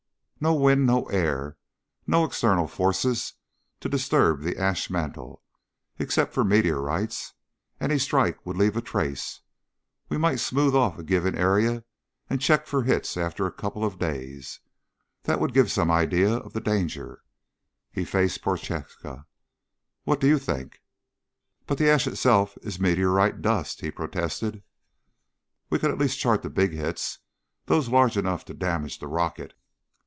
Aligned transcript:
"No 0.43 0.55
wind, 0.55 0.87
no 0.87 1.05
air, 1.09 1.59
no 2.07 2.23
external 2.25 2.67
forces 2.67 3.33
to 3.79 3.87
disturb 3.87 4.41
the 4.41 4.57
ash 4.57 4.89
mantle, 4.89 5.43
except 5.99 6.33
for 6.33 6.43
meteorites. 6.43 7.35
Any 7.79 7.99
strike 7.99 8.43
would 8.43 8.57
leave 8.57 8.75
a 8.75 8.81
trace. 8.81 9.41
We 10.09 10.17
might 10.17 10.39
smooth 10.39 10.73
off 10.73 10.97
a 10.97 11.03
given 11.03 11.37
area 11.37 11.83
and 12.27 12.41
check 12.41 12.65
for 12.65 12.81
hits 12.81 13.15
after 13.17 13.45
a 13.45 13.51
couple 13.51 13.85
of 13.85 13.99
days. 13.99 14.61
That 15.25 15.39
would 15.39 15.53
give 15.53 15.71
some 15.71 15.91
idea 15.91 16.33
of 16.37 16.53
the 16.53 16.59
danger." 16.59 17.21
He 17.91 18.03
faced 18.03 18.41
Prochaska. 18.41 19.27
"What 20.05 20.19
do 20.19 20.25
you 20.27 20.39
think?" 20.39 20.81
"But 21.67 21.77
the 21.77 21.87
ash 21.87 22.07
itself 22.07 22.57
is 22.63 22.79
meteorite 22.79 23.43
dust," 23.43 23.81
he 23.81 23.91
protested. 23.91 24.63
"We 25.69 25.77
could 25.77 25.91
at 25.91 25.99
least 25.99 26.17
chart 26.17 26.41
the 26.41 26.49
big 26.49 26.71
hits 26.73 27.19
those 27.67 27.89
large 27.89 28.17
enough 28.17 28.43
to 28.45 28.55
damage 28.55 28.97
the 28.97 29.05
rocket." 29.07 29.53